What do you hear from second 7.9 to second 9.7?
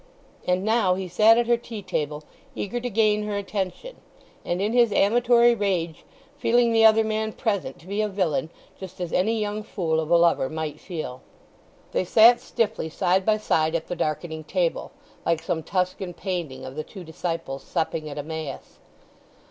a villain, just as any young